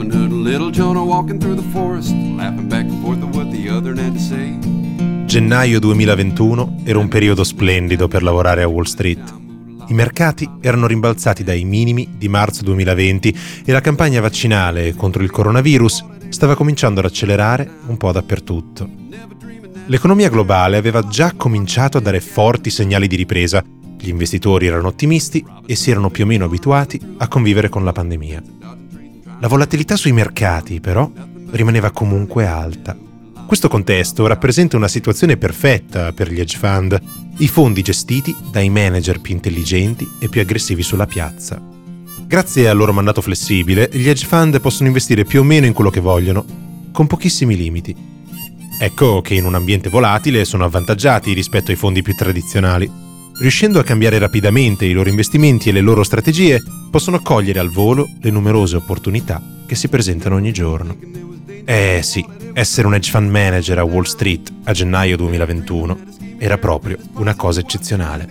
Robin 0.00 0.18
Hood 0.18 0.32
and 0.32 0.42
Little 0.44 0.70
Jonah 0.70 1.02
walking 1.02 1.38
through 1.38 1.60
the 1.60 1.68
forest, 1.72 2.14
laughing 2.34 2.68
back 2.68 2.86
and 2.86 3.02
forth 3.02 3.22
at 3.22 3.34
what 3.34 3.50
the 3.50 3.68
other 3.68 3.94
had 3.94 4.12
to 4.12 4.18
say. 4.18 4.56
Gennaio 5.26 5.78
2021 5.78 6.84
era 6.84 6.98
un 6.98 7.08
periodo 7.08 7.44
splendido 7.44 8.08
per 8.08 8.22
lavorare 8.22 8.62
a 8.62 8.66
Wall 8.66 8.84
Street. 8.84 9.20
I 9.88 9.92
mercati 9.92 10.48
erano 10.62 10.86
rimbalzati 10.86 11.44
dai 11.44 11.64
minimi 11.64 12.14
di 12.16 12.28
marzo 12.28 12.62
2020 12.62 13.36
e 13.66 13.72
la 13.72 13.82
campagna 13.82 14.22
vaccinale 14.22 14.94
contro 14.94 15.22
il 15.22 15.30
coronavirus 15.30 16.04
stava 16.30 16.54
cominciando 16.54 17.00
ad 17.00 17.06
accelerare 17.06 17.70
un 17.86 17.98
po' 17.98 18.10
dappertutto. 18.10 18.88
L'economia 19.84 20.30
globale 20.30 20.78
aveva 20.78 21.02
già 21.02 21.34
cominciato 21.36 21.98
a 21.98 22.00
dare 22.00 22.20
forti 22.20 22.70
segnali 22.70 23.06
di 23.06 23.16
ripresa, 23.16 23.62
gli 23.98 24.08
investitori 24.08 24.66
erano 24.66 24.88
ottimisti 24.88 25.44
e 25.66 25.74
si 25.74 25.90
erano 25.90 26.08
più 26.08 26.24
o 26.24 26.26
meno 26.26 26.46
abituati 26.46 26.98
a 27.18 27.28
convivere 27.28 27.68
con 27.68 27.84
la 27.84 27.92
pandemia. 27.92 28.42
La 29.40 29.48
volatilità 29.48 29.96
sui 29.96 30.12
mercati, 30.12 30.80
però, 30.80 31.10
rimaneva 31.52 31.90
comunque 31.90 32.46
alta. 32.46 32.94
Questo 33.46 33.68
contesto 33.68 34.26
rappresenta 34.26 34.76
una 34.76 34.86
situazione 34.86 35.38
perfetta 35.38 36.12
per 36.12 36.30
gli 36.30 36.38
hedge 36.38 36.58
fund, 36.58 37.00
i 37.38 37.48
fondi 37.48 37.80
gestiti 37.80 38.36
dai 38.52 38.68
manager 38.68 39.18
più 39.20 39.32
intelligenti 39.32 40.06
e 40.20 40.28
più 40.28 40.42
aggressivi 40.42 40.82
sulla 40.82 41.06
piazza. 41.06 41.58
Grazie 42.26 42.68
al 42.68 42.76
loro 42.76 42.92
mandato 42.92 43.22
flessibile, 43.22 43.88
gli 43.90 44.06
hedge 44.10 44.26
fund 44.26 44.60
possono 44.60 44.88
investire 44.88 45.24
più 45.24 45.40
o 45.40 45.44
meno 45.44 45.64
in 45.64 45.72
quello 45.72 45.90
che 45.90 46.00
vogliono, 46.00 46.44
con 46.92 47.06
pochissimi 47.06 47.56
limiti. 47.56 47.96
Ecco 48.78 49.22
che 49.22 49.34
in 49.34 49.46
un 49.46 49.54
ambiente 49.54 49.88
volatile 49.88 50.44
sono 50.44 50.66
avvantaggiati 50.66 51.32
rispetto 51.32 51.70
ai 51.70 51.78
fondi 51.78 52.02
più 52.02 52.14
tradizionali. 52.14 52.99
Riuscendo 53.40 53.78
a 53.78 53.84
cambiare 53.84 54.18
rapidamente 54.18 54.84
i 54.84 54.92
loro 54.92 55.08
investimenti 55.08 55.70
e 55.70 55.72
le 55.72 55.80
loro 55.80 56.02
strategie, 56.02 56.62
possono 56.90 57.20
cogliere 57.20 57.58
al 57.58 57.70
volo 57.70 58.06
le 58.20 58.30
numerose 58.30 58.76
opportunità 58.76 59.42
che 59.64 59.74
si 59.74 59.88
presentano 59.88 60.34
ogni 60.34 60.52
giorno. 60.52 60.94
Eh 61.64 62.00
sì, 62.02 62.22
essere 62.52 62.86
un 62.86 62.92
hedge 62.92 63.10
fund 63.10 63.30
manager 63.30 63.78
a 63.78 63.84
Wall 63.84 64.02
Street 64.02 64.52
a 64.64 64.72
gennaio 64.72 65.16
2021 65.16 65.98
era 66.36 66.58
proprio 66.58 66.98
una 67.14 67.34
cosa 67.34 67.60
eccezionale. 67.60 68.28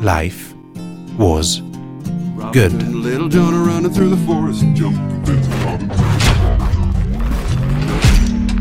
Life 0.00 0.54
was 1.16 1.62
good. 2.52 2.72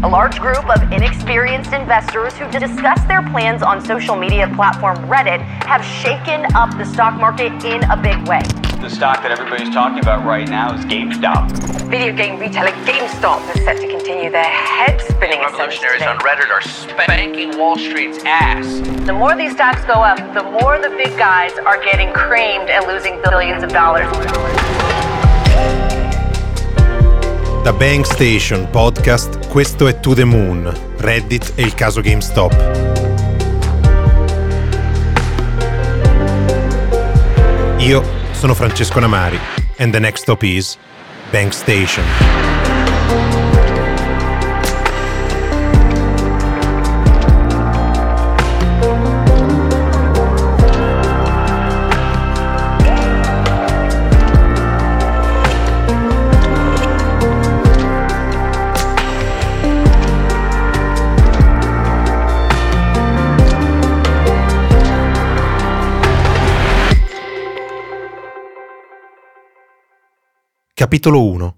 A 0.06 0.08
large 0.08 0.40
group 0.40 0.70
of 0.70 0.84
inexperienced 0.92 1.74
investors 1.74 2.38
who 2.38 2.48
discuss 2.52 3.04
their 3.06 3.24
plans 3.32 3.64
on 3.64 3.84
social 3.84 4.16
media 4.16 4.48
platform 4.56 4.98
Reddit 5.10 5.42
have 5.66 5.84
shaken 5.84 6.46
up 6.54 6.70
the 6.78 6.86
stock 6.86 7.20
market 7.20 7.52
in 7.66 7.82
a 7.90 7.98
big 7.98 8.16
way. 8.28 8.44
The 8.82 8.90
stock 8.92 9.24
that 9.24 9.32
everybody's 9.32 9.74
talking 9.74 9.98
about 9.98 10.24
right 10.24 10.48
now 10.48 10.76
is 10.76 10.86
GameStop. 10.86 11.50
Video 11.90 12.16
game 12.16 12.40
retailer 12.40 12.70
GameStop 12.86 13.56
is 13.56 13.64
set 13.64 13.82
to 13.82 13.88
continue 13.88 14.30
their 14.30 14.44
head-spinning 14.44 15.40
ascent 15.40 15.74
Revolutionaries 15.74 16.04
on 16.04 16.20
Reddit 16.20 16.52
are 16.52 16.62
spanking 16.62 17.58
Wall 17.58 17.76
Street's 17.76 18.24
ass. 18.26 18.64
The 19.08 19.14
more 19.14 19.36
these 19.36 19.54
stocks 19.54 19.84
go 19.86 19.94
up, 19.94 20.20
the 20.36 20.44
more 20.44 20.78
the 20.78 20.90
big 20.90 21.18
guys 21.18 21.58
are 21.66 21.84
getting 21.84 22.14
creamed 22.14 22.70
and 22.70 22.86
losing 22.86 23.20
billions 23.24 23.64
of 23.64 23.72
dollars. 23.72 24.06
Da 27.66 27.74
Bank 27.74 28.06
Station 28.06 28.70
Podcast, 28.70 29.48
questo 29.48 29.88
è 29.88 30.00
To 30.00 30.14
The 30.14 30.24
Moon, 30.24 30.72
Reddit 30.98 31.54
e 31.56 31.64
il 31.64 31.74
caso 31.74 32.00
GameStop. 32.00 32.54
Io 37.78 38.04
sono 38.34 38.54
Francesco 38.54 39.00
Namari 39.00 39.40
and 39.80 39.92
the 39.92 39.98
next 39.98 40.22
stop 40.22 40.44
is 40.44 40.78
Bank 41.32 41.54
Station. 41.54 42.55
Capitolo 70.86 71.26
1 71.26 71.58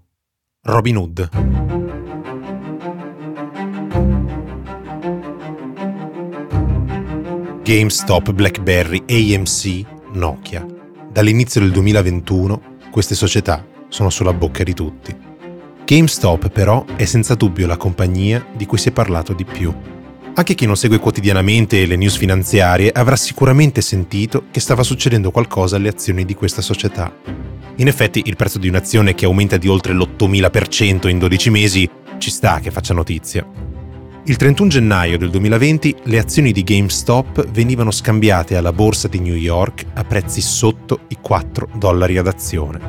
Robin 0.62 0.96
Hood 0.96 1.28
GameStop, 7.62 8.32
BlackBerry, 8.32 9.02
AMC, 9.06 9.84
Nokia. 10.14 10.66
Dall'inizio 11.12 11.60
del 11.60 11.72
2021 11.72 12.76
queste 12.90 13.14
società 13.14 13.62
sono 13.88 14.08
sulla 14.08 14.32
bocca 14.32 14.62
di 14.62 14.72
tutti. 14.72 15.14
GameStop 15.84 16.48
però 16.48 16.86
è 16.96 17.04
senza 17.04 17.34
dubbio 17.34 17.66
la 17.66 17.76
compagnia 17.76 18.42
di 18.56 18.64
cui 18.64 18.78
si 18.78 18.88
è 18.88 18.92
parlato 18.92 19.34
di 19.34 19.44
più. 19.44 19.70
Anche 20.32 20.54
chi 20.54 20.64
non 20.64 20.78
segue 20.78 20.98
quotidianamente 20.98 21.84
le 21.84 21.96
news 21.96 22.16
finanziarie 22.16 22.90
avrà 22.90 23.16
sicuramente 23.16 23.82
sentito 23.82 24.44
che 24.50 24.60
stava 24.60 24.82
succedendo 24.82 25.30
qualcosa 25.30 25.76
alle 25.76 25.88
azioni 25.88 26.24
di 26.24 26.32
questa 26.34 26.62
società. 26.62 27.57
In 27.78 27.86
effetti 27.86 28.24
il 28.26 28.34
prezzo 28.34 28.58
di 28.58 28.66
un'azione 28.66 29.14
che 29.14 29.24
aumenta 29.24 29.56
di 29.56 29.68
oltre 29.68 29.92
l'8000% 29.92 31.08
in 31.08 31.18
12 31.18 31.50
mesi 31.50 31.88
ci 32.18 32.28
sta 32.28 32.58
che 32.58 32.72
faccia 32.72 32.92
notizia. 32.92 33.46
Il 34.24 34.34
31 34.34 34.68
gennaio 34.68 35.16
del 35.16 35.30
2020 35.30 35.94
le 36.04 36.18
azioni 36.18 36.50
di 36.50 36.64
GameStop 36.64 37.48
venivano 37.50 37.92
scambiate 37.92 38.56
alla 38.56 38.72
borsa 38.72 39.06
di 39.06 39.20
New 39.20 39.36
York 39.36 39.84
a 39.94 40.02
prezzi 40.02 40.40
sotto 40.40 41.02
i 41.08 41.18
4 41.20 41.68
dollari 41.76 42.18
ad 42.18 42.26
azione. 42.26 42.80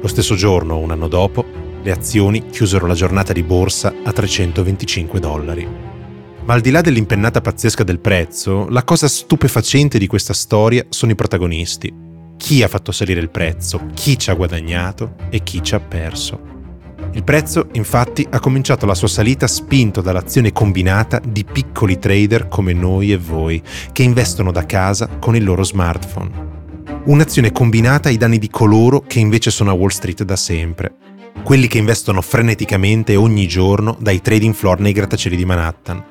Lo 0.00 0.06
stesso 0.06 0.36
giorno, 0.36 0.78
un 0.78 0.92
anno 0.92 1.08
dopo, 1.08 1.44
le 1.82 1.90
azioni 1.90 2.50
chiusero 2.50 2.86
la 2.86 2.94
giornata 2.94 3.32
di 3.32 3.42
borsa 3.42 3.92
a 4.04 4.12
325 4.12 5.18
dollari. 5.18 5.66
Ma 6.44 6.54
al 6.54 6.60
di 6.60 6.70
là 6.70 6.80
dell'impennata 6.80 7.40
pazzesca 7.40 7.82
del 7.82 7.98
prezzo, 7.98 8.68
la 8.68 8.84
cosa 8.84 9.08
stupefacente 9.08 9.98
di 9.98 10.06
questa 10.06 10.34
storia 10.34 10.86
sono 10.88 11.10
i 11.10 11.16
protagonisti. 11.16 12.09
Chi 12.40 12.62
ha 12.62 12.68
fatto 12.68 12.90
salire 12.90 13.20
il 13.20 13.28
prezzo, 13.28 13.90
chi 13.92 14.18
ci 14.18 14.30
ha 14.30 14.34
guadagnato 14.34 15.14
e 15.28 15.42
chi 15.42 15.62
ci 15.62 15.74
ha 15.74 15.78
perso. 15.78 16.40
Il 17.12 17.22
prezzo, 17.22 17.68
infatti, 17.72 18.26
ha 18.28 18.40
cominciato 18.40 18.86
la 18.86 18.94
sua 18.94 19.08
salita 19.08 19.46
spinto 19.46 20.00
dall'azione 20.00 20.50
combinata 20.50 21.20
di 21.22 21.44
piccoli 21.44 21.98
trader 21.98 22.48
come 22.48 22.72
noi 22.72 23.12
e 23.12 23.18
voi, 23.18 23.62
che 23.92 24.02
investono 24.02 24.52
da 24.52 24.64
casa 24.64 25.06
con 25.20 25.36
il 25.36 25.44
loro 25.44 25.62
smartphone. 25.62 26.30
Un'azione 27.04 27.52
combinata 27.52 28.08
ai 28.08 28.16
danni 28.16 28.38
di 28.38 28.48
coloro 28.48 29.02
che 29.06 29.20
invece 29.20 29.50
sono 29.50 29.70
a 29.70 29.74
Wall 29.74 29.88
Street 29.88 30.24
da 30.24 30.36
sempre. 30.36 30.94
Quelli 31.44 31.68
che 31.68 31.78
investono 31.78 32.22
freneticamente 32.22 33.16
ogni 33.16 33.46
giorno 33.46 33.96
dai 34.00 34.22
trading 34.22 34.54
floor 34.54 34.80
nei 34.80 34.92
grattacieli 34.92 35.36
di 35.36 35.44
Manhattan. 35.44 36.02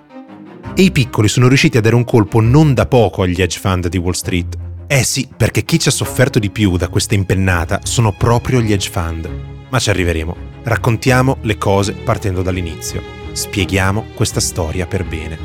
E 0.76 0.82
i 0.84 0.92
piccoli 0.92 1.28
sono 1.28 1.48
riusciti 1.48 1.78
a 1.78 1.82
dare 1.82 1.96
un 1.96 2.06
colpo 2.06 2.40
non 2.40 2.76
da 2.76 2.86
poco 2.86 3.24
agli 3.24 3.42
hedge 3.42 3.60
fund 3.60 3.88
di 3.88 3.98
Wall 3.98 4.14
Street. 4.14 4.68
Eh 4.92 5.04
sì, 5.04 5.30
perché 5.38 5.66
chi 5.66 5.78
ci 5.78 5.90
ha 5.90 5.92
sofferto 5.92 6.40
di 6.40 6.50
più 6.50 6.76
da 6.76 6.88
questa 6.88 7.14
impennata 7.14 7.82
sono 7.84 8.12
proprio 8.12 8.60
gli 8.60 8.74
hedge 8.74 8.90
fund. 8.90 9.30
Ma 9.70 9.78
ci 9.78 9.92
arriveremo. 9.92 10.36
Raccontiamo 10.64 11.38
le 11.42 11.60
cose 11.60 11.94
partendo 11.94 12.42
dall'inizio. 12.42 13.04
Spieghiamo 13.32 14.08
questa 14.16 14.40
storia 14.40 14.88
per 14.88 15.06
bene. 15.06 15.38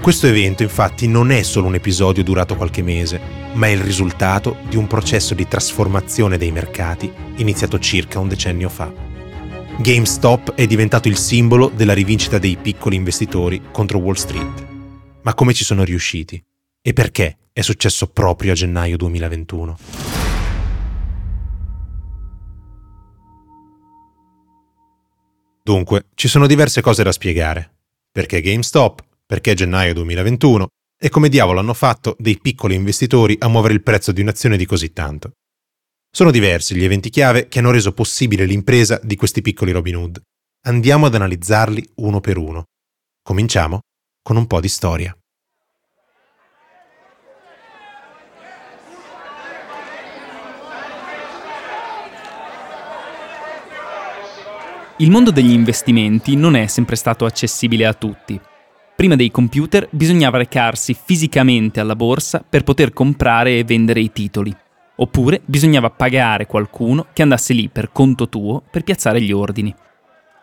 Questo 0.00 0.28
evento 0.28 0.62
infatti 0.62 1.08
non 1.08 1.32
è 1.32 1.42
solo 1.42 1.66
un 1.66 1.74
episodio 1.74 2.22
durato 2.22 2.54
qualche 2.54 2.82
mese, 2.82 3.20
ma 3.54 3.66
è 3.66 3.70
il 3.70 3.80
risultato 3.80 4.58
di 4.68 4.76
un 4.76 4.86
processo 4.86 5.34
di 5.34 5.48
trasformazione 5.48 6.38
dei 6.38 6.52
mercati 6.52 7.12
iniziato 7.38 7.80
circa 7.80 8.20
un 8.20 8.28
decennio 8.28 8.68
fa. 8.68 8.92
GameStop 9.76 10.54
è 10.54 10.68
diventato 10.68 11.08
il 11.08 11.16
simbolo 11.16 11.68
della 11.74 11.94
rivincita 11.94 12.38
dei 12.38 12.56
piccoli 12.56 12.94
investitori 12.94 13.60
contro 13.72 13.98
Wall 13.98 14.14
Street. 14.14 14.66
Ma 15.22 15.34
come 15.34 15.52
ci 15.52 15.64
sono 15.64 15.82
riusciti? 15.82 16.40
E 16.80 16.92
perché 16.92 17.38
è 17.52 17.60
successo 17.60 18.06
proprio 18.06 18.52
a 18.52 18.54
gennaio 18.54 18.96
2021? 18.96 19.78
Dunque, 25.62 26.06
ci 26.14 26.28
sono 26.28 26.46
diverse 26.46 26.80
cose 26.80 27.02
da 27.02 27.12
spiegare. 27.12 27.78
Perché 28.10 28.40
GameStop? 28.40 29.04
Perché 29.26 29.54
gennaio 29.54 29.92
2021? 29.94 30.68
E 31.00 31.08
come 31.10 31.28
diavolo 31.28 31.60
hanno 31.60 31.74
fatto 31.74 32.16
dei 32.18 32.38
piccoli 32.38 32.74
investitori 32.74 33.36
a 33.40 33.48
muovere 33.48 33.74
il 33.74 33.82
prezzo 33.82 34.12
di 34.12 34.22
un'azione 34.22 34.56
di 34.56 34.64
così 34.64 34.92
tanto? 34.92 35.32
Sono 36.10 36.30
diversi 36.30 36.74
gli 36.74 36.84
eventi 36.84 37.10
chiave 37.10 37.48
che 37.48 37.58
hanno 37.58 37.70
reso 37.70 37.92
possibile 37.92 38.46
l'impresa 38.46 38.98
di 39.02 39.14
questi 39.14 39.42
piccoli 39.42 39.72
Robin 39.72 39.96
Hood. 39.96 40.22
Andiamo 40.66 41.06
ad 41.06 41.14
analizzarli 41.14 41.90
uno 41.96 42.20
per 42.20 42.38
uno. 42.38 42.64
Cominciamo 43.22 43.80
con 44.22 44.36
un 44.36 44.46
po' 44.46 44.60
di 44.60 44.68
storia. 44.68 45.14
Il 55.00 55.12
mondo 55.12 55.30
degli 55.30 55.52
investimenti 55.52 56.34
non 56.34 56.56
è 56.56 56.66
sempre 56.66 56.96
stato 56.96 57.24
accessibile 57.24 57.86
a 57.86 57.94
tutti. 57.94 58.38
Prima 58.96 59.14
dei 59.14 59.30
computer 59.30 59.86
bisognava 59.92 60.38
recarsi 60.38 60.92
fisicamente 60.92 61.78
alla 61.78 61.94
borsa 61.94 62.44
per 62.46 62.64
poter 62.64 62.92
comprare 62.92 63.58
e 63.58 63.62
vendere 63.62 64.00
i 64.00 64.10
titoli. 64.10 64.52
Oppure 64.96 65.40
bisognava 65.44 65.90
pagare 65.90 66.46
qualcuno 66.46 67.06
che 67.12 67.22
andasse 67.22 67.52
lì 67.52 67.68
per 67.68 67.92
conto 67.92 68.28
tuo 68.28 68.60
per 68.68 68.82
piazzare 68.82 69.22
gli 69.22 69.30
ordini. 69.30 69.72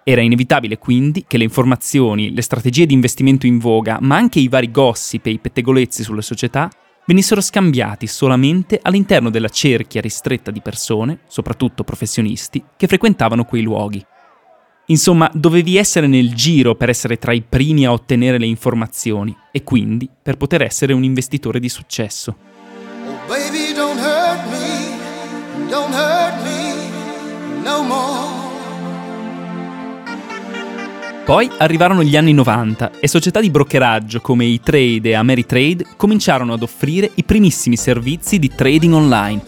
Era 0.05 0.21
inevitabile 0.21 0.77
quindi 0.77 1.25
che 1.27 1.37
le 1.37 1.43
informazioni, 1.43 2.33
le 2.33 2.41
strategie 2.41 2.85
di 2.85 2.93
investimento 2.93 3.45
in 3.45 3.59
voga, 3.59 3.97
ma 3.99 4.15
anche 4.15 4.39
i 4.39 4.47
vari 4.47 4.71
gossip 4.71 5.25
e 5.25 5.31
i 5.31 5.39
pettegolezzi 5.39 6.01
sulle 6.01 6.21
società 6.21 6.69
venissero 7.05 7.41
scambiati 7.41 8.07
solamente 8.07 8.79
all'interno 8.81 9.29
della 9.29 9.49
cerchia 9.49 9.99
ristretta 9.99 10.49
di 10.49 10.61
persone, 10.61 11.19
soprattutto 11.27 11.83
professionisti, 11.83 12.63
che 12.77 12.87
frequentavano 12.87 13.43
quei 13.43 13.61
luoghi. 13.61 14.01
Insomma, 14.87 15.29
dovevi 15.33 15.77
essere 15.77 16.05
nel 16.05 16.33
giro 16.35 16.75
per 16.75 16.89
essere 16.89 17.17
tra 17.17 17.33
i 17.33 17.41
primi 17.41 17.85
a 17.85 17.91
ottenere 17.91 18.37
le 18.37 18.45
informazioni 18.45 19.35
e 19.51 19.63
quindi 19.63 20.07
per 20.21 20.37
poter 20.37 20.61
essere 20.61 20.93
un 20.93 21.03
investitore 21.03 21.59
di 21.59 21.69
successo. 21.69 22.35
Oh 23.07 23.27
baby, 23.27 23.73
don't 23.73 23.99
hurt 23.99 24.45
me, 24.51 25.67
don't 25.69 25.93
hurt 25.93 26.43
me 26.43 26.75
no 27.63 27.81
more. 27.81 28.33
Poi 31.25 31.49
arrivarono 31.57 32.03
gli 32.03 32.15
anni 32.15 32.33
90 32.33 32.99
e 32.99 33.07
società 33.07 33.39
di 33.39 33.49
brokeraggio 33.49 34.21
come 34.21 34.45
E-Trade 34.45 35.09
e 35.09 35.15
Ameritrade 35.15 35.85
cominciarono 35.97 36.53
ad 36.53 36.61
offrire 36.61 37.09
i 37.15 37.23
primissimi 37.23 37.75
servizi 37.75 38.37
di 38.37 38.49
trading 38.53 38.93
online. 38.93 39.41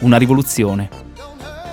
Una 0.00 0.18
rivoluzione. 0.18 1.03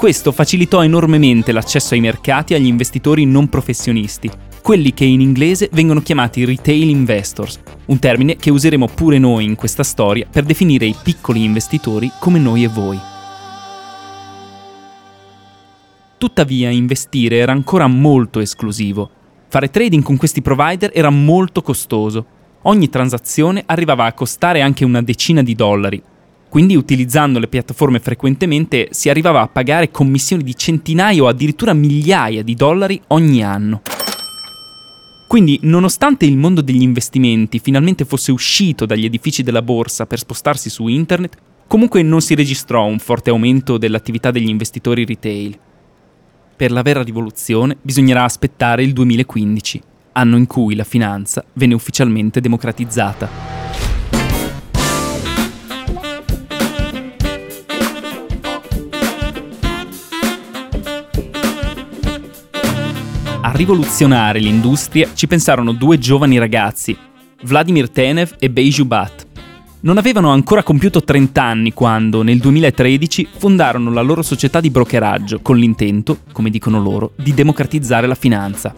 Questo 0.01 0.31
facilitò 0.31 0.83
enormemente 0.83 1.51
l'accesso 1.51 1.93
ai 1.93 1.99
mercati 1.99 2.55
agli 2.55 2.65
investitori 2.65 3.23
non 3.23 3.49
professionisti, 3.49 4.31
quelli 4.63 4.95
che 4.95 5.05
in 5.05 5.21
inglese 5.21 5.69
vengono 5.73 6.01
chiamati 6.01 6.43
retail 6.43 6.89
investors, 6.89 7.59
un 7.85 7.99
termine 7.99 8.35
che 8.35 8.49
useremo 8.49 8.87
pure 8.87 9.19
noi 9.19 9.45
in 9.45 9.53
questa 9.53 9.83
storia 9.83 10.25
per 10.27 10.43
definire 10.43 10.87
i 10.87 10.95
piccoli 11.03 11.43
investitori 11.43 12.11
come 12.19 12.39
noi 12.39 12.63
e 12.63 12.67
voi. 12.67 12.99
Tuttavia 16.17 16.71
investire 16.71 17.37
era 17.37 17.51
ancora 17.51 17.85
molto 17.85 18.39
esclusivo. 18.39 19.07
Fare 19.49 19.69
trading 19.69 20.01
con 20.01 20.17
questi 20.17 20.41
provider 20.41 20.89
era 20.95 21.11
molto 21.11 21.61
costoso. 21.61 22.25
Ogni 22.63 22.89
transazione 22.89 23.61
arrivava 23.67 24.05
a 24.05 24.13
costare 24.13 24.61
anche 24.61 24.83
una 24.83 25.03
decina 25.03 25.43
di 25.43 25.53
dollari, 25.53 26.01
quindi 26.51 26.75
utilizzando 26.75 27.39
le 27.39 27.47
piattaforme 27.47 28.01
frequentemente 28.01 28.89
si 28.91 29.07
arrivava 29.07 29.39
a 29.39 29.47
pagare 29.47 29.89
commissioni 29.89 30.43
di 30.43 30.53
centinaia 30.53 31.23
o 31.23 31.29
addirittura 31.29 31.71
migliaia 31.71 32.43
di 32.43 32.55
dollari 32.55 33.01
ogni 33.07 33.41
anno. 33.41 33.81
Quindi, 35.29 35.59
nonostante 35.61 36.25
il 36.25 36.35
mondo 36.35 36.59
degli 36.59 36.81
investimenti 36.81 37.59
finalmente 37.59 38.03
fosse 38.03 38.33
uscito 38.33 38.85
dagli 38.85 39.05
edifici 39.05 39.43
della 39.43 39.61
borsa 39.61 40.05
per 40.05 40.19
spostarsi 40.19 40.69
su 40.69 40.87
internet, 40.87 41.37
comunque 41.67 42.01
non 42.01 42.19
si 42.19 42.35
registrò 42.35 42.83
un 42.83 42.99
forte 42.99 43.29
aumento 43.29 43.77
dell'attività 43.77 44.29
degli 44.29 44.49
investitori 44.49 45.05
retail. 45.05 45.57
Per 46.57 46.69
la 46.69 46.81
vera 46.81 47.01
rivoluzione 47.01 47.77
bisognerà 47.81 48.25
aspettare 48.25 48.83
il 48.83 48.91
2015, 48.91 49.81
anno 50.11 50.35
in 50.35 50.47
cui 50.47 50.75
la 50.75 50.83
finanza 50.83 51.45
venne 51.53 51.75
ufficialmente 51.75 52.41
democratizzata. 52.41 53.60
Rivoluzionare 63.61 64.39
l'industria 64.39 65.09
ci 65.13 65.27
pensarono 65.27 65.71
due 65.71 65.99
giovani 65.99 66.39
ragazzi, 66.39 66.97
Vladimir 67.43 67.91
Tenev 67.91 68.35
e 68.39 68.49
Beiju 68.49 68.85
Bat. 68.85 69.27
Non 69.81 69.99
avevano 69.99 70.31
ancora 70.31 70.63
compiuto 70.63 71.03
30 71.03 71.43
anni 71.43 71.71
quando, 71.71 72.23
nel 72.23 72.39
2013, 72.39 73.27
fondarono 73.37 73.91
la 73.91 74.01
loro 74.01 74.23
società 74.23 74.59
di 74.59 74.71
brokeraggio 74.71 75.41
con 75.41 75.57
l'intento, 75.57 76.21
come 76.31 76.49
dicono 76.49 76.81
loro, 76.81 77.13
di 77.17 77.35
democratizzare 77.35 78.07
la 78.07 78.15
finanza. 78.15 78.73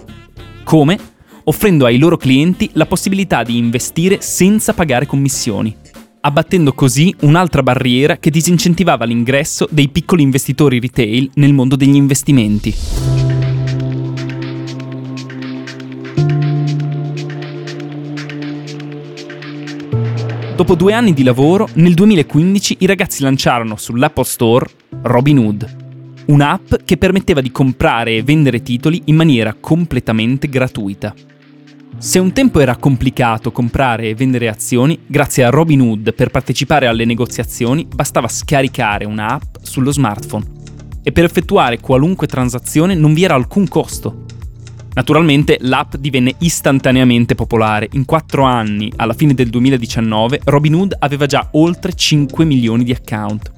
Come? 0.66 1.00
Offrendo 1.46 1.86
ai 1.86 1.98
loro 1.98 2.18
clienti 2.18 2.70
la 2.74 2.86
possibilità 2.86 3.44
di 3.44 3.56
investire 3.56 4.20
senza 4.20 4.74
pagare 4.74 5.06
commissioni, 5.06 5.74
abbattendo 6.20 6.74
così 6.74 7.16
un'altra 7.22 7.64
barriera 7.64 8.18
che 8.18 8.30
disincentivava 8.30 9.06
l'ingresso 9.06 9.66
dei 9.72 9.88
piccoli 9.88 10.24
investitori 10.24 10.82
retail 10.82 11.32
nel 11.36 11.54
mondo 11.54 11.78
degli 11.78 11.96
investimenti. 11.96 13.23
Dopo 20.56 20.76
due 20.76 20.94
anni 20.94 21.14
di 21.14 21.24
lavoro, 21.24 21.68
nel 21.74 21.96
2015 21.96 22.78
i 22.82 22.86
ragazzi 22.86 23.24
lanciarono 23.24 23.76
sull'Apple 23.76 24.24
Store 24.24 24.70
Robinhood, 25.02 26.24
un'app 26.28 26.76
che 26.86 26.98
permetteva 26.98 27.42
di 27.42 27.52
comprare 27.52 28.18
e 28.18 28.22
vendere 28.22 28.62
titoli 28.62 29.02
in 29.06 29.16
maniera 29.16 29.56
completamente 29.60 30.48
gratuita. 30.48 31.12
Se 31.98 32.20
un 32.20 32.34
tempo 32.34 32.60
era 32.60 32.76
complicato 32.76 33.52
comprare 33.52 34.10
e 34.10 34.16
vendere 34.16 34.48
azioni, 34.48 35.00
grazie 35.08 35.44
a 35.44 35.50
Robinhood 35.50 36.14
per 36.14 36.30
partecipare 36.30 36.86
alle 36.86 37.06
negoziazioni 37.06 37.88
bastava 37.92 38.28
scaricare 38.28 39.06
un'app 39.06 39.56
sullo 39.64 39.92
smartphone 39.92 40.46
e 41.02 41.12
per 41.12 41.24
effettuare 41.24 41.80
qualunque 41.80 42.28
transazione 42.28 42.94
non 42.94 43.16
vi 43.16 43.24
era 43.24 43.34
alcun 43.34 43.68
costo. 43.68 44.23
Naturalmente 44.94 45.58
l'app 45.62 45.96
divenne 45.96 46.36
istantaneamente 46.40 47.36
popolare. 47.36 47.90
In 47.94 48.06
quattro 48.06 48.44
anni, 48.44 48.92
alla 48.96 49.14
fine 49.14 49.34
del 49.34 49.50
2019, 49.50 50.42
Robinhood 50.44 50.96
aveva 51.00 51.26
già 51.26 51.48
oltre 51.54 51.94
5 51.94 52.46
milioni 52.46 52.84
di 52.84 52.92
account. 52.92 53.52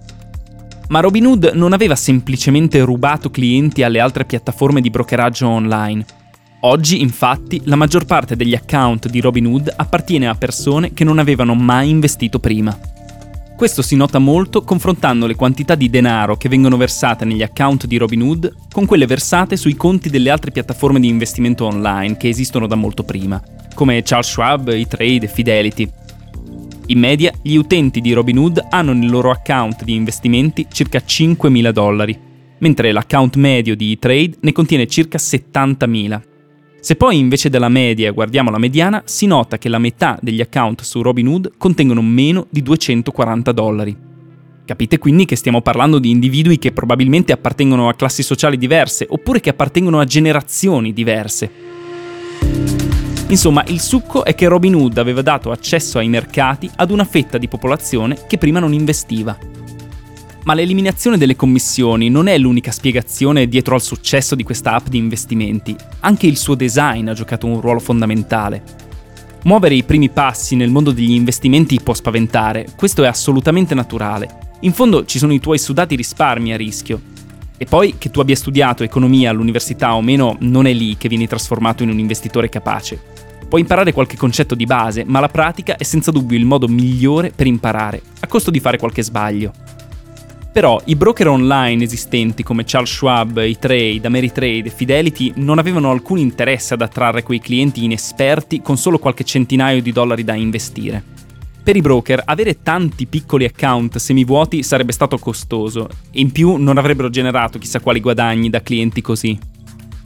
Ma 0.87 0.99
Robinhood 0.99 1.51
non 1.55 1.73
aveva 1.73 1.95
semplicemente 1.95 2.79
rubato 2.81 3.31
clienti 3.31 3.83
alle 3.83 3.99
altre 3.99 4.23
piattaforme 4.23 4.81
di 4.81 4.89
brokeraggio 4.89 5.47
online. 5.47 6.05
Oggi, 6.61 7.01
infatti, 7.01 7.61
la 7.65 7.75
maggior 7.75 8.05
parte 8.05 8.35
degli 8.35 8.55
account 8.55 9.09
di 9.09 9.19
Robinhood 9.19 9.73
appartiene 9.75 10.27
a 10.27 10.35
persone 10.35 10.93
che 10.93 11.03
non 11.03 11.19
avevano 11.19 11.53
mai 11.53 11.89
investito 11.89 12.39
prima. 12.39 12.94
Questo 13.55 13.81
si 13.81 13.95
nota 13.95 14.19
molto 14.19 14.63
confrontando 14.63 15.25
le 15.25 15.35
quantità 15.35 15.75
di 15.75 15.89
denaro 15.89 16.35
che 16.35 16.49
vengono 16.49 16.75
versate 16.75 17.23
negli 17.23 17.41
account 17.41 17.85
di 17.85 17.95
Robinhood 17.95 18.53
con 18.69 18.85
quelle 18.85 19.05
versate 19.05 19.55
sui 19.55 19.75
conti 19.75 20.09
delle 20.09 20.29
altre 20.29 20.51
piattaforme 20.51 20.99
di 20.99 21.07
investimento 21.07 21.63
online 21.65 22.17
che 22.17 22.27
esistono 22.27 22.67
da 22.67 22.75
molto 22.75 23.03
prima, 23.03 23.41
come 23.73 24.01
Charles 24.03 24.29
Schwab, 24.29 24.67
E-Trade 24.67 25.25
e 25.25 25.27
Fidelity. 25.29 25.89
In 26.87 26.99
media, 26.99 27.31
gli 27.41 27.55
utenti 27.55 28.01
di 28.01 28.11
Robinhood 28.11 28.61
hanno 28.71 28.91
nel 28.91 29.09
loro 29.09 29.31
account 29.31 29.85
di 29.85 29.95
investimenti 29.95 30.67
circa 30.69 30.99
5.000 30.99 31.69
dollari, 31.71 32.19
mentre 32.57 32.91
l'account 32.91 33.37
medio 33.37 33.73
di 33.77 33.93
E-Trade 33.93 34.35
ne 34.41 34.51
contiene 34.51 34.85
circa 34.85 35.17
70.000. 35.17 36.21
Se 36.85 36.95
poi 36.95 37.17
invece 37.17 37.49
della 37.49 37.67
media 37.67 38.11
guardiamo 38.11 38.51
la 38.51 38.59
mediana, 38.59 39.01
si 39.05 39.25
nota 39.25 39.57
che 39.57 39.69
la 39.69 39.79
metà 39.79 40.19
degli 40.21 40.39
account 40.39 40.83
su 40.83 41.01
Robinhood 41.01 41.53
contengono 41.57 42.03
meno 42.03 42.45
di 42.51 42.61
240 42.61 43.51
dollari. 43.53 43.97
Capite 44.63 44.99
quindi 44.99 45.25
che 45.25 45.35
stiamo 45.35 45.63
parlando 45.63 45.97
di 45.97 46.11
individui 46.11 46.59
che 46.59 46.73
probabilmente 46.73 47.31
appartengono 47.31 47.89
a 47.89 47.95
classi 47.95 48.21
sociali 48.21 48.59
diverse 48.59 49.07
oppure 49.09 49.39
che 49.39 49.49
appartengono 49.49 49.99
a 49.99 50.05
generazioni 50.05 50.93
diverse. 50.93 51.49
Insomma, 53.29 53.63
il 53.65 53.79
succo 53.79 54.23
è 54.23 54.35
che 54.35 54.47
Robinhood 54.47 54.99
aveva 54.99 55.23
dato 55.23 55.49
accesso 55.49 55.97
ai 55.97 56.07
mercati 56.07 56.69
ad 56.75 56.91
una 56.91 57.05
fetta 57.05 57.39
di 57.39 57.47
popolazione 57.47 58.15
che 58.27 58.37
prima 58.37 58.59
non 58.59 58.73
investiva. 58.73 59.54
Ma 60.45 60.53
l'eliminazione 60.53 61.17
delle 61.17 61.35
commissioni 61.35 62.07
non 62.09 62.27
è 62.27 62.37
l'unica 62.37 62.69
spiegazione 62.69 63.47
dietro 63.47 63.73
al 63.73 63.81
successo 63.81 64.35
di 64.35 64.43
questa 64.43 64.75
app 64.75 64.89
di 64.89 64.99
investimenti, 64.99 65.75
anche 66.01 66.27
il 66.27 66.37
suo 66.37 66.53
design 66.53 67.07
ha 67.07 67.13
giocato 67.13 67.47
un 67.47 67.59
ruolo 67.59 67.79
fondamentale. 67.79 68.61
Muovere 69.45 69.73
i 69.73 69.81
primi 69.81 70.09
passi 70.09 70.55
nel 70.55 70.69
mondo 70.69 70.91
degli 70.91 71.13
investimenti 71.13 71.81
può 71.81 71.95
spaventare, 71.95 72.67
questo 72.75 73.03
è 73.03 73.07
assolutamente 73.07 73.73
naturale. 73.73 74.53
In 74.59 74.73
fondo 74.73 75.05
ci 75.05 75.17
sono 75.17 75.33
i 75.33 75.39
tuoi 75.39 75.57
sudati 75.57 75.95
risparmi 75.95 76.53
a 76.53 76.57
rischio. 76.57 77.01
E 77.57 77.65
poi 77.65 77.95
che 77.97 78.11
tu 78.11 78.19
abbia 78.19 78.35
studiato 78.35 78.83
economia 78.83 79.31
all'università 79.31 79.95
o 79.95 80.01
meno 80.03 80.37
non 80.41 80.67
è 80.67 80.73
lì 80.73 80.95
che 80.95 81.09
vieni 81.09 81.25
trasformato 81.25 81.81
in 81.81 81.89
un 81.89 81.97
investitore 81.97 82.49
capace. 82.49 83.01
Puoi 83.49 83.61
imparare 83.61 83.93
qualche 83.93 84.15
concetto 84.15 84.53
di 84.53 84.65
base, 84.65 85.05
ma 85.05 85.19
la 85.19 85.29
pratica 85.29 85.75
è 85.75 85.83
senza 85.83 86.11
dubbio 86.11 86.37
il 86.37 86.45
modo 86.45 86.67
migliore 86.67 87.31
per 87.35 87.47
imparare, 87.47 87.99
a 88.19 88.27
costo 88.27 88.51
di 88.51 88.59
fare 88.59 88.77
qualche 88.77 89.01
sbaglio. 89.01 89.64
Però 90.55 90.81
i 90.85 90.95
broker 90.95 91.27
online 91.27 91.83
esistenti 91.83 92.41
come 92.41 92.63
Charles 92.63 92.89
Schwab, 92.89 93.39
E-Trade, 93.39 94.07
Ameritrade 94.07 94.69
Fidelity 94.69 95.33
non 95.35 95.59
avevano 95.59 95.91
alcun 95.91 96.17
interesse 96.17 96.75
ad 96.75 96.81
attrarre 96.81 97.23
quei 97.23 97.41
clienti 97.41 97.83
inesperti 97.83 98.61
con 98.61 98.77
solo 98.77 98.97
qualche 98.97 99.25
centinaio 99.25 99.81
di 99.81 99.91
dollari 99.91 100.23
da 100.23 100.33
investire. 100.33 101.03
Per 101.61 101.75
i 101.75 101.81
broker 101.81 102.21
avere 102.23 102.61
tanti 102.61 103.05
piccoli 103.05 103.43
account 103.43 103.97
semivuoti 103.97 104.63
sarebbe 104.63 104.93
stato 104.93 105.17
costoso 105.17 105.89
e 106.09 106.21
in 106.21 106.31
più 106.31 106.55
non 106.55 106.77
avrebbero 106.77 107.09
generato 107.09 107.59
chissà 107.59 107.81
quali 107.81 107.99
guadagni 107.99 108.49
da 108.49 108.61
clienti 108.61 109.01
così. 109.01 109.37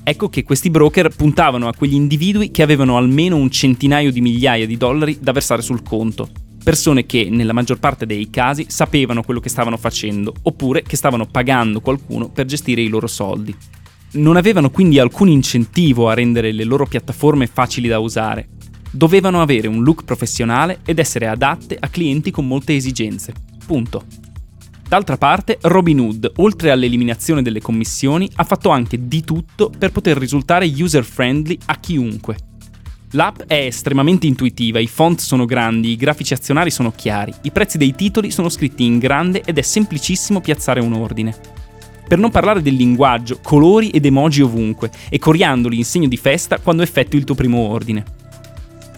Ecco 0.01 0.29
che 0.29 0.43
questi 0.43 0.71
broker 0.71 1.09
puntavano 1.15 1.67
a 1.67 1.75
quegli 1.75 1.93
individui 1.93 2.49
che 2.49 2.63
avevano 2.63 2.97
almeno 2.97 3.35
un 3.35 3.51
centinaio 3.51 4.11
di 4.11 4.19
migliaia 4.19 4.65
di 4.65 4.77
dollari 4.77 5.19
da 5.21 5.31
versare 5.31 5.61
sul 5.61 5.83
conto. 5.83 6.48
Persone 6.63 7.05
che, 7.05 7.29
nella 7.29 7.53
maggior 7.53 7.79
parte 7.79 8.05
dei 8.05 8.29
casi, 8.29 8.65
sapevano 8.67 9.23
quello 9.23 9.39
che 9.39 9.49
stavano 9.49 9.77
facendo, 9.77 10.33
oppure 10.43 10.83
che 10.83 10.97
stavano 10.97 11.25
pagando 11.25 11.79
qualcuno 11.79 12.29
per 12.29 12.45
gestire 12.45 12.81
i 12.81 12.89
loro 12.89 13.07
soldi. 13.07 13.55
Non 14.11 14.35
avevano 14.35 14.69
quindi 14.69 14.99
alcun 14.99 15.29
incentivo 15.29 16.09
a 16.09 16.13
rendere 16.13 16.51
le 16.51 16.63
loro 16.63 16.85
piattaforme 16.85 17.47
facili 17.47 17.87
da 17.87 17.99
usare. 17.99 18.49
Dovevano 18.91 19.41
avere 19.41 19.67
un 19.67 19.83
look 19.83 20.03
professionale 20.03 20.79
ed 20.83 20.99
essere 20.99 21.27
adatte 21.27 21.77
a 21.79 21.87
clienti 21.89 22.31
con 22.31 22.47
molte 22.47 22.75
esigenze. 22.75 23.33
Punto. 23.65 24.03
D'altra 24.87 25.17
parte, 25.17 25.59
Robinhood, 25.61 26.31
oltre 26.37 26.71
all'eliminazione 26.71 27.43
delle 27.43 27.61
commissioni, 27.61 28.27
ha 28.35 28.43
fatto 28.43 28.69
anche 28.69 29.07
di 29.07 29.23
tutto 29.23 29.71
per 29.75 29.91
poter 29.91 30.17
risultare 30.17 30.65
user-friendly 30.65 31.57
a 31.67 31.79
chiunque. 31.79 32.48
L'app 33.13 33.41
è 33.47 33.65
estremamente 33.65 34.27
intuitiva, 34.27 34.77
i 34.77 34.85
font 34.85 35.19
sono 35.19 35.45
grandi, 35.45 35.89
i 35.89 35.95
grafici 35.95 36.35
azionari 36.35 36.69
sono 36.69 36.91
chiari, 36.91 37.33
i 37.41 37.49
prezzi 37.49 37.79
dei 37.79 37.95
titoli 37.95 38.29
sono 38.29 38.49
scritti 38.49 38.85
in 38.85 38.99
grande 38.99 39.41
ed 39.43 39.57
è 39.57 39.63
semplicissimo 39.63 40.41
piazzare 40.41 40.79
un 40.79 40.93
ordine. 40.93 41.35
Per 42.07 42.19
non 42.19 42.29
parlare 42.29 42.61
del 42.61 42.75
linguaggio, 42.75 43.39
colori 43.41 43.89
ed 43.89 44.05
emoji 44.05 44.41
ovunque 44.41 44.91
e 45.09 45.17
coriandoli 45.17 45.77
in 45.77 45.85
segno 45.85 46.07
di 46.07 46.17
festa 46.17 46.59
quando 46.59 46.83
effettui 46.83 47.17
il 47.17 47.25
tuo 47.25 47.33
primo 47.33 47.57
ordine. 47.61 48.03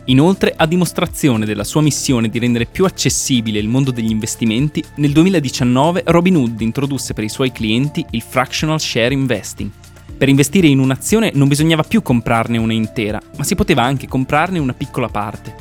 Inoltre, 0.06 0.54
a 0.58 0.66
dimostrazione 0.66 1.46
della 1.46 1.64
sua 1.64 1.82
missione 1.82 2.28
di 2.28 2.40
rendere 2.40 2.66
più 2.66 2.84
accessibile 2.84 3.60
il 3.60 3.70
mondo 3.70 3.92
degli 3.92 4.12
investimenti, 4.12 4.84
nel 4.96 5.14
2019 5.14 6.04
Robinhood 6.08 6.60
introdusse 6.60 7.14
per 7.14 7.24
i 7.24 7.30
suoi 7.30 7.54
clienti 7.54 8.06
il 8.10 8.22
Fractional 8.22 8.82
Share 8.82 9.14
Investing. 9.14 9.72
Per 10.22 10.30
investire 10.30 10.68
in 10.68 10.78
un'azione 10.78 11.32
non 11.34 11.48
bisognava 11.48 11.82
più 11.82 12.04
comprarne 12.04 12.60
una 12.60 12.74
intera, 12.74 13.20
ma 13.38 13.44
si 13.44 13.56
poteva 13.56 13.82
anche 13.82 14.08
comprarne 14.08 14.60
una 14.60 14.72
piccola 14.72 15.08
parte. 15.08 15.52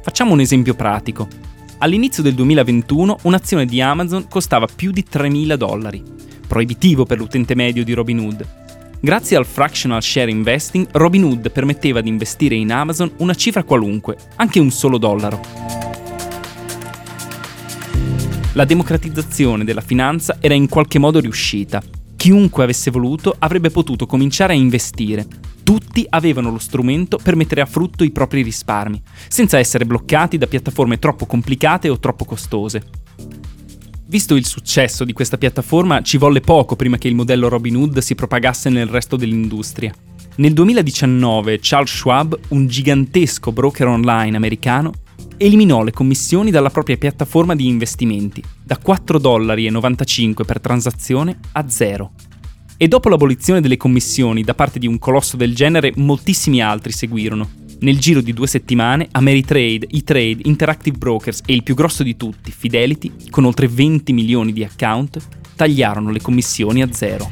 Facciamo 0.00 0.32
un 0.32 0.38
esempio 0.38 0.74
pratico. 0.74 1.26
All'inizio 1.78 2.22
del 2.22 2.34
2021 2.34 3.18
un'azione 3.22 3.66
di 3.66 3.80
Amazon 3.80 4.28
costava 4.28 4.68
più 4.72 4.92
di 4.92 5.04
3.000 5.12 5.54
dollari, 5.54 6.04
proibitivo 6.46 7.04
per 7.04 7.18
l'utente 7.18 7.56
medio 7.56 7.82
di 7.82 7.94
Robinhood, 7.94 8.46
Grazie 9.00 9.36
al 9.36 9.44
fractional 9.44 10.00
share 10.00 10.30
investing, 10.30 10.86
Robinhood 10.92 11.50
permetteva 11.50 12.00
di 12.00 12.08
investire 12.08 12.54
in 12.54 12.70
Amazon 12.70 13.10
una 13.16 13.34
cifra 13.34 13.64
qualunque, 13.64 14.16
anche 14.36 14.60
un 14.60 14.70
solo 14.70 14.98
dollaro. 14.98 15.40
La 18.52 18.64
democratizzazione 18.64 19.64
della 19.64 19.80
finanza 19.80 20.36
era 20.40 20.54
in 20.54 20.68
qualche 20.68 21.00
modo 21.00 21.18
riuscita. 21.18 21.82
Chiunque 22.16 22.64
avesse 22.64 22.90
voluto 22.90 23.36
avrebbe 23.38 23.70
potuto 23.70 24.06
cominciare 24.06 24.54
a 24.54 24.56
investire. 24.56 25.26
Tutti 25.62 26.06
avevano 26.08 26.50
lo 26.50 26.58
strumento 26.58 27.18
per 27.22 27.36
mettere 27.36 27.60
a 27.60 27.66
frutto 27.66 28.04
i 28.04 28.10
propri 28.10 28.42
risparmi, 28.42 29.00
senza 29.28 29.58
essere 29.58 29.84
bloccati 29.84 30.38
da 30.38 30.46
piattaforme 30.46 30.98
troppo 30.98 31.26
complicate 31.26 31.88
o 31.88 31.98
troppo 31.98 32.24
costose. 32.24 32.82
Visto 34.08 34.36
il 34.36 34.46
successo 34.46 35.04
di 35.04 35.12
questa 35.12 35.36
piattaforma, 35.36 36.00
ci 36.02 36.16
volle 36.16 36.40
poco 36.40 36.76
prima 36.76 36.96
che 36.96 37.08
il 37.08 37.16
modello 37.16 37.48
Robinhood 37.48 37.98
si 37.98 38.14
propagasse 38.14 38.70
nel 38.70 38.86
resto 38.86 39.16
dell'industria. 39.16 39.92
Nel 40.36 40.52
2019 40.52 41.58
Charles 41.60 41.90
Schwab, 41.90 42.38
un 42.48 42.66
gigantesco 42.66 43.52
broker 43.52 43.88
online 43.88 44.36
americano, 44.36 44.92
eliminò 45.36 45.82
le 45.82 45.92
commissioni 45.92 46.50
dalla 46.50 46.70
propria 46.70 46.96
piattaforma 46.96 47.54
di 47.54 47.66
investimenti, 47.66 48.42
da 48.62 48.78
4,95 48.84 49.18
dollari 49.18 49.70
per 50.46 50.60
transazione 50.60 51.38
a 51.52 51.68
zero. 51.68 52.12
E 52.76 52.88
dopo 52.88 53.08
l'abolizione 53.08 53.60
delle 53.60 53.76
commissioni 53.76 54.42
da 54.42 54.54
parte 54.54 54.78
di 54.78 54.86
un 54.86 54.98
colosso 54.98 55.36
del 55.36 55.54
genere, 55.54 55.92
moltissimi 55.96 56.60
altri 56.60 56.92
seguirono, 56.92 57.48
nel 57.80 57.98
giro 57.98 58.20
di 58.20 58.32
due 58.32 58.46
settimane, 58.46 59.08
Ameritrade, 59.10 59.86
E-Trade, 59.90 60.42
Interactive 60.44 60.96
Brokers 60.96 61.40
e 61.44 61.54
il 61.54 61.62
più 61.62 61.74
grosso 61.74 62.02
di 62.02 62.16
tutti, 62.16 62.50
Fidelity, 62.50 63.12
con 63.30 63.44
oltre 63.44 63.68
20 63.68 64.12
milioni 64.12 64.52
di 64.52 64.64
account, 64.64 65.20
tagliarono 65.54 66.10
le 66.10 66.20
commissioni 66.20 66.82
a 66.82 66.92
zero. 66.92 67.28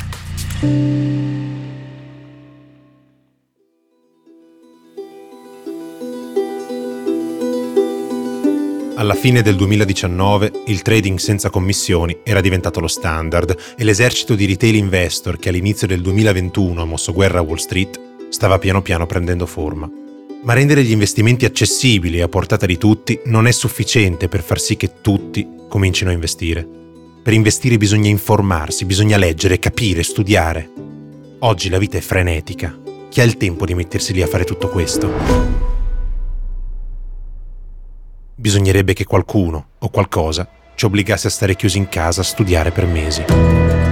Alla 8.97 9.15
fine 9.15 9.43
del 9.43 9.57
2019 9.57 10.53
il 10.67 10.83
trading 10.83 11.19
senza 11.19 11.51
commissioni 11.51 12.17
era 12.23 12.41
diventato 12.41 12.79
lo 12.79 12.87
standard 12.87 13.57
e 13.77 13.83
l'esercito 13.83 14.37
di 14.37 14.47
retail 14.47 14.77
investor 14.77 15.37
che 15.37 15.49
all'inizio 15.49 15.89
del 15.89 16.01
2021 16.01 16.81
ha 16.81 16.85
mosso 16.85 17.13
guerra 17.13 17.41
a 17.41 17.43
Wall 17.43 17.57
Street 17.57 18.01
stava 18.29 18.61
piano 18.61 18.83
piano 18.83 19.05
prendendo 19.07 19.47
forma. 19.47 19.91
Ma 20.45 20.53
rendere 20.53 20.85
gli 20.85 20.93
investimenti 20.93 21.45
accessibili 21.45 22.19
e 22.19 22.23
a 22.23 22.29
portata 22.29 22.67
di 22.67 22.79
tutti 22.79 23.19
non 23.25 23.49
è 23.49 23.51
sufficiente 23.51 24.29
per 24.29 24.43
far 24.43 24.61
sì 24.61 24.77
che 24.77 25.01
tutti 25.01 25.45
comincino 25.69 26.11
a 26.11 26.13
investire. 26.13 26.65
Per 27.21 27.33
investire 27.33 27.77
bisogna 27.77 28.11
informarsi, 28.11 28.85
bisogna 28.85 29.17
leggere, 29.17 29.59
capire, 29.59 30.05
studiare. 30.05 30.71
Oggi 31.41 31.69
la 31.69 31.79
vita 31.79 31.99
è 31.99 32.01
frenetica. 32.01 32.79
Chi 33.09 33.21
ha 33.21 33.25
il 33.25 33.37
tempo 33.39 33.67
di 33.67 33.75
mettersi 33.75 34.13
lì 34.13 34.23
a 34.23 34.29
fare 34.29 34.45
tutto 34.45 34.69
questo? 34.69 35.44
Bisognerebbe 38.37 38.95
che 38.95 39.05
qualcuno 39.05 39.69
o 39.79 39.88
qualcosa 39.91 40.49
ci 40.75 40.87
obbligasse 40.87 41.29
a 41.29 41.31
stare 41.31 41.55
chiusi 41.55 41.79
in 41.79 41.88
casa 41.88 42.23
a 42.23 42.25
studiare 42.25 42.73
per 42.73 42.85
mesi. 42.87 43.84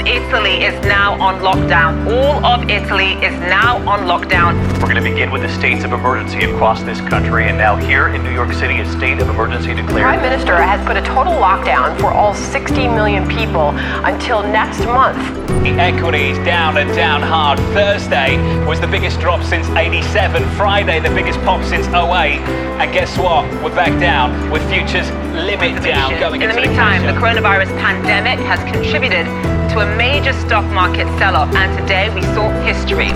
Of 0.00 0.06
Italy 0.06 0.64
is 0.64 0.74
now 0.86 1.20
on 1.20 1.40
lockdown. 1.40 2.06
All 2.06 2.44
of 2.44 2.70
Italy 2.70 3.12
is 3.24 3.38
now 3.40 3.76
on 3.88 4.00
lockdown. 4.00 4.56
We're 4.80 4.88
going 4.88 5.02
to 5.02 5.02
begin 5.02 5.30
with 5.30 5.42
the 5.42 5.48
states 5.48 5.84
of 5.84 5.92
emergency 5.92 6.44
across 6.44 6.82
this 6.82 7.00
country, 7.00 7.48
and 7.48 7.58
now 7.58 7.76
here 7.76 8.08
in 8.08 8.22
New 8.22 8.32
York 8.32 8.52
City, 8.52 8.80
a 8.80 8.90
state 8.92 9.20
of 9.20 9.28
emergency 9.28 9.74
declared. 9.74 10.02
Prime 10.02 10.22
Minister 10.22 10.56
has 10.56 10.84
put 10.86 10.96
a 10.96 11.02
total 11.02 11.34
lockdown 11.34 11.98
for 12.00 12.10
all 12.12 12.34
60 12.34 12.88
million 12.88 13.28
people 13.28 13.70
until 14.04 14.42
next 14.42 14.80
month. 14.86 15.18
The 15.62 15.70
equity 15.72 16.30
is 16.30 16.38
down 16.38 16.78
and 16.78 16.94
down 16.94 17.20
hard. 17.20 17.58
Thursday 17.74 18.38
was 18.64 18.80
the 18.80 18.86
biggest 18.86 19.20
drop 19.20 19.44
since 19.44 19.68
87. 19.68 20.48
Friday, 20.56 21.00
the 21.00 21.10
biggest 21.10 21.38
pop 21.40 21.62
since 21.64 21.86
08. 21.88 22.40
And 22.80 22.92
guess 22.92 23.18
what? 23.18 23.44
We're 23.62 23.74
back 23.74 23.98
down 24.00 24.50
with 24.50 24.66
futures 24.70 25.10
limit 25.34 25.82
down 25.82 26.18
going 26.18 26.40
In 26.40 26.48
the 26.48 26.56
into 26.56 26.68
meantime, 26.68 27.02
the 27.02 27.12
cash. 27.12 27.22
coronavirus 27.22 27.78
pandemic 27.78 28.38
has 28.46 28.60
contributed 28.72 29.26
to 29.70 29.78
a 29.78 29.96
major 29.96 30.32
stock 30.32 30.64
market 30.72 31.06
sell-off, 31.16 31.54
and 31.54 31.78
today 31.78 32.12
we 32.12 32.22
saw 32.34 32.50
history. 32.64 33.06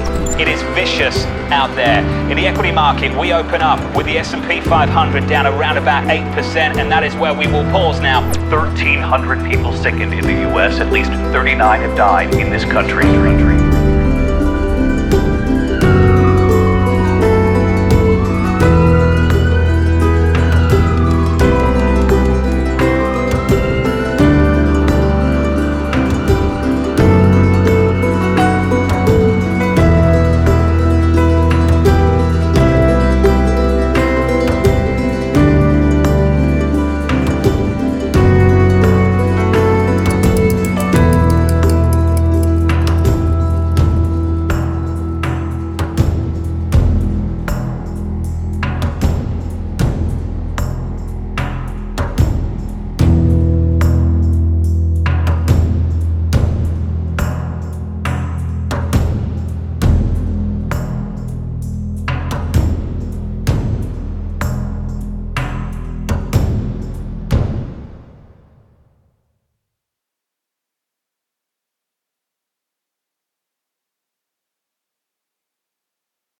It 0.41 0.47
is 0.47 0.63
vicious 0.75 1.25
out 1.51 1.75
there. 1.75 1.99
In 2.31 2.37
the 2.37 2.47
equity 2.47 2.71
market, 2.71 3.17
we 3.19 3.33
open 3.33 3.61
up 3.61 3.81
with 3.97 4.07
the 4.07 4.19
S&P 4.19 4.61
500 4.61 5.27
down 5.27 5.49
around 5.49 5.79
about 5.79 6.05
8%, 6.05 6.77
and 6.77 6.93
that 6.93 7.03
is 7.03 7.17
where 7.17 7.35
we 7.35 7.49
will 7.49 7.65
pause 7.73 8.01
now. 8.01 8.21
1,300 8.51 9.51
people 9.51 9.73
sickened 9.73 10.15
in 10.15 10.25
the 10.25 10.49
U.S. 10.51 10.79
At 10.79 10.93
least 10.93 11.11
39 11.11 11.81
have 11.81 11.97
died 11.97 12.33
in 12.35 12.51
this 12.51 12.65
country. 12.65 13.64